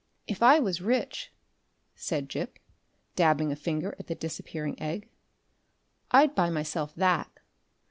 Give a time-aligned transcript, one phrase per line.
[0.25, 1.31] "If I was rich,"
[1.93, 2.57] said Gip,
[3.15, 5.09] dabbing a finger at the Disappearing Egg,
[6.09, 7.29] "I'd buy myself that.